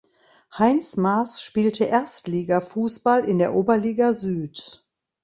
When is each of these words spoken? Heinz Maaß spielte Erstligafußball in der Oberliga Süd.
Heinz 0.57 0.97
Maaß 0.97 1.43
spielte 1.43 1.85
Erstligafußball 1.85 3.23
in 3.29 3.37
der 3.37 3.53
Oberliga 3.53 4.15
Süd. 4.15 4.83